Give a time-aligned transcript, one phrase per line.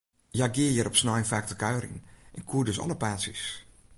[0.37, 2.03] Hja gie hjir op snein faak te kuierjen,
[2.37, 3.41] en koe dus alle paadsjes.